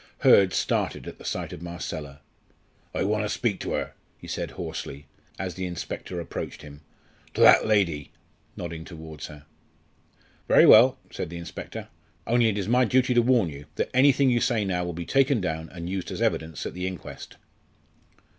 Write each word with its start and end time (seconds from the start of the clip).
Hurd 0.21 0.51
started 0.51 1.07
at 1.07 1.23
sight 1.27 1.53
of 1.53 1.61
Marcella. 1.61 2.21
"I 2.91 3.03
want 3.03 3.23
to 3.23 3.29
speak 3.29 3.59
to 3.59 3.73
her," 3.73 3.93
he 4.17 4.25
said 4.27 4.49
hoarsely, 4.57 5.05
as 5.37 5.53
the 5.53 5.67
inspector 5.67 6.19
approached 6.19 6.63
him 6.63 6.81
"to 7.35 7.41
that 7.41 7.67
lady" 7.67 8.11
nodding 8.57 8.83
towards 8.83 9.27
her. 9.27 9.45
"Very 10.47 10.65
well," 10.65 10.97
said 11.11 11.29
the 11.29 11.37
inspector; 11.37 11.87
"only 12.25 12.49
it 12.49 12.57
is 12.57 12.67
my 12.67 12.83
duty 12.83 13.13
to 13.13 13.21
warn 13.21 13.49
you 13.49 13.67
that 13.75 13.91
anything 13.93 14.31
you 14.31 14.41
say 14.41 14.65
now 14.65 14.83
will 14.83 14.93
be 14.93 15.05
taken 15.05 15.39
down 15.39 15.69
and 15.69 15.87
used 15.87 16.09
as 16.09 16.19
evidence 16.19 16.65
at 16.65 16.73
the 16.73 16.87
inquest." 16.87 17.37